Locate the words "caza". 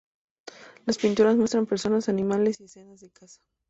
3.11-3.43